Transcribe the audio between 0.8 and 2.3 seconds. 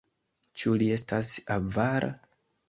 li estas avara?